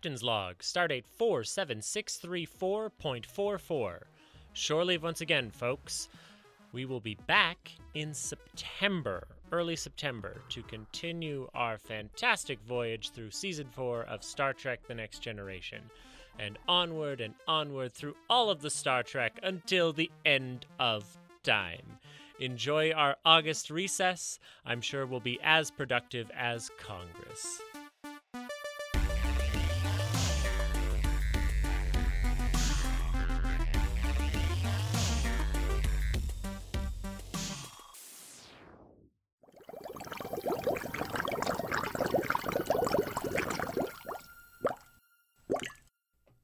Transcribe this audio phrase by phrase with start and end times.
[0.00, 3.98] Captain's Log, Stardate 47634.44.
[4.54, 6.08] Shore leave once again, folks.
[6.72, 13.66] We will be back in September, early September, to continue our fantastic voyage through season
[13.72, 15.82] four of Star Trek The Next Generation,
[16.38, 21.04] and onward and onward through all of the Star Trek until the end of
[21.42, 21.98] time.
[22.38, 24.38] Enjoy our August recess.
[24.64, 27.60] I'm sure we'll be as productive as Congress.